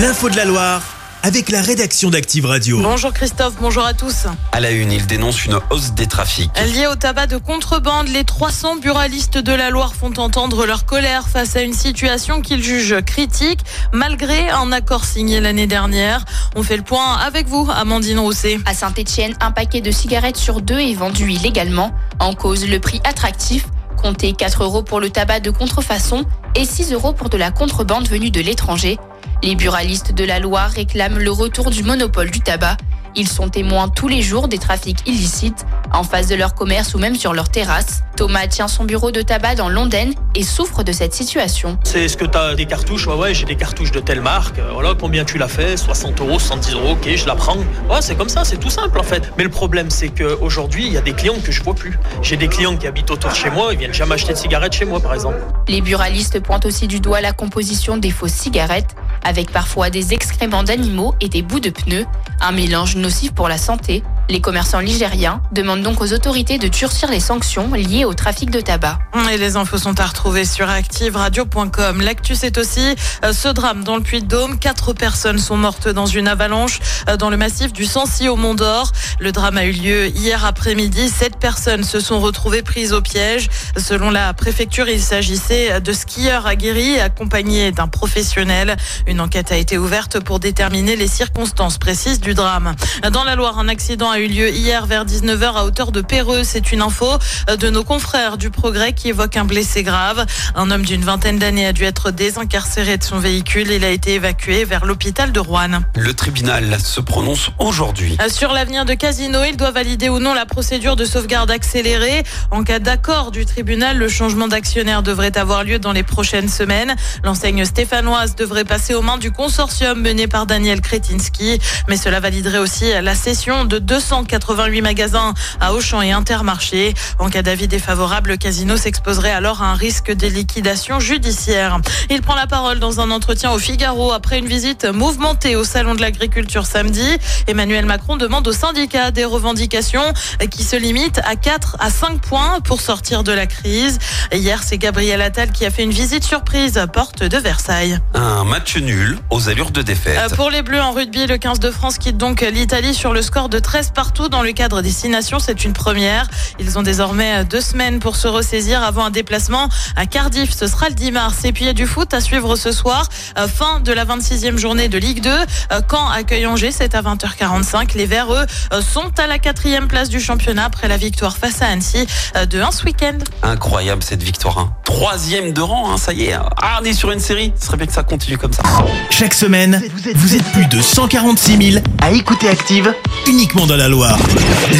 [0.00, 0.82] L'info de la Loire
[1.22, 2.80] avec la rédaction d'Active Radio.
[2.80, 4.28] Bonjour Christophe, bonjour à tous.
[4.50, 6.50] À la une, il dénonce une hausse des trafics.
[6.58, 11.28] Lié au tabac de contrebande, les 300 buralistes de la Loire font entendre leur colère
[11.28, 13.60] face à une situation qu'ils jugent critique,
[13.92, 16.24] malgré un accord signé l'année dernière.
[16.56, 18.58] On fait le point avec vous, Amandine Rousset.
[18.64, 21.92] À Saint-Etienne, un paquet de cigarettes sur deux est vendu illégalement.
[22.20, 23.66] En cause, le prix attractif.
[24.02, 26.24] Comptez 4 euros pour le tabac de contrefaçon
[26.54, 28.98] et 6 euros pour de la contrebande venue de l'étranger.
[29.42, 32.76] Les buralistes de la Loire réclament le retour du monopole du tabac.
[33.16, 36.98] Ils sont témoins tous les jours des trafics illicites, en face de leur commerce ou
[36.98, 38.02] même sur leur terrasse.
[38.16, 41.76] Thomas tient son bureau de tabac dans Londaine et souffre de cette situation.
[41.82, 43.08] C'est ce que tu as des cartouches?
[43.08, 44.58] Ouais, ouais, j'ai des cartouches de telle marque.
[44.60, 45.76] Euh, Voilà, combien tu l'as fait?
[45.76, 47.56] 60 euros, 70 euros, ok, je la prends.
[47.88, 49.32] Ouais, c'est comme ça, c'est tout simple en fait.
[49.36, 51.98] Mais le problème, c'est qu'aujourd'hui, il y a des clients que je vois plus.
[52.22, 54.74] J'ai des clients qui habitent autour de chez moi, ils viennent jamais acheter de cigarettes
[54.74, 55.38] chez moi par exemple.
[55.66, 60.62] Les buralistes pointent aussi du doigt la composition des fausses cigarettes, avec parfois des excréments
[60.62, 62.06] d'animaux et des bouts de pneus,
[62.40, 64.02] un mélange nocif pour la santé.
[64.28, 68.60] Les commerçants ligériens demandent donc aux autorités de durcir les sanctions liées au trafic de
[68.60, 68.98] tabac.
[69.32, 72.00] Et les infos sont à retrouver sur activeradio.com.
[72.00, 74.58] L'actu, c'est aussi euh, ce drame dans le Puy-de-Dôme.
[74.58, 78.54] Quatre personnes sont mortes dans une avalanche euh, dans le massif du Sancy au Mont
[78.54, 78.92] d'Or.
[79.20, 81.08] Le drame a eu lieu hier après-midi.
[81.08, 83.48] Sept personnes se sont retrouvées prises au piège.
[83.76, 88.76] Selon la préfecture, il s'agissait de skieurs aguerris accompagnés d'un professionnel.
[89.06, 92.74] Une enquête a été ouverte pour déterminer les circonstances précises du drame.
[93.12, 96.42] Dans la Loire, un accident a eu lieu hier vers 19h à hauteur de Péreux.
[96.44, 97.06] C'est une info
[97.48, 100.26] de nos confrères du Progrès qui évoque un blessé grave.
[100.54, 103.70] Un homme d'une vingtaine d'années a dû être désincarcéré de son véhicule.
[103.70, 105.80] Il a été évacué vers l'hôpital de Rouen.
[105.96, 108.16] Le tribunal se prononce aujourd'hui.
[108.28, 112.24] Sur l'avenir de Casino, il doit valider ou non la procédure de sauvegarde accélérée.
[112.50, 116.94] En cas d'accord du tribunal, le changement d'actionnaire devrait avoir lieu dans les prochaines semaines.
[117.22, 121.60] L'enseigne stéphanoise devrait passer aux mains du consortium mené par Daniel Kretinsky.
[121.88, 126.94] Mais cela validerait aussi la cession de 288 magasins à Auchan et Intermarché.
[127.18, 131.78] En cas d'avis défavorable, Casino s'exposerait alors à un risque de liquidation judiciaire.
[132.08, 135.94] Il prend la parole dans un entretien au Figaro après une visite mouvementée au Salon
[135.94, 137.18] de l'Agriculture samedi.
[137.46, 140.14] Emmanuel Macron demande aux syndicats des revendications
[140.50, 143.98] qui se limitent à 4 à 5 points pour sortir de la crise.
[144.32, 147.98] Hier, c'est Gabriel Attal qui a fait une visite surprise à porte de Versailles.
[148.14, 150.18] Un match nul aux allures de défaite.
[150.18, 153.20] Euh, Pour les Bleus en rugby, le 15 de France quitte donc l'Italie sur le
[153.20, 155.38] score de 13 partout dans le cadre des Six Nations.
[155.38, 156.26] C'est une première.
[156.58, 160.52] Ils ont désormais deux semaines pour se ressaisir avant un déplacement à Cardiff.
[160.56, 161.44] Ce sera le 10 mars.
[161.44, 163.08] Et puis il y a du foot à suivre ce soir.
[163.38, 165.30] Euh, Fin de la 26e journée de Ligue 2.
[165.30, 167.94] Euh, Caen accueille Angers, c'est à 20h45.
[167.96, 171.62] Les Verts, eux, euh, sont à la quatrième place du championnat après la victoire face
[171.62, 172.06] à Annecy
[172.48, 173.18] de 1 ce week-end.
[173.42, 174.58] Incroyable cette victoire.
[174.58, 174.72] hein.
[174.84, 176.34] Troisième de rang, hein, ça y est.
[176.34, 177.52] Ah, on est sur une série.
[177.58, 178.62] Ce serait bien que ça continue comme ça.
[179.10, 179.80] Chaque semaine,
[180.14, 182.94] vous êtes plus de 146 000 à écouter Active
[183.26, 184.18] uniquement dans la Loire.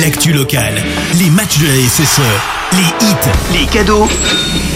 [0.01, 0.83] L'actu locale,
[1.19, 2.21] les matchs de la SSE,
[2.73, 4.09] les hits, les cadeaux,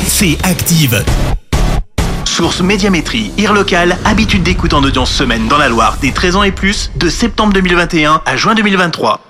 [0.06, 1.04] c'est Active.
[2.24, 6.42] Source Médiamétrie, IR local, habitude d'écoute en audience semaine dans la Loire des 13 ans
[6.42, 9.20] et plus, de septembre 2021 à juin 2023.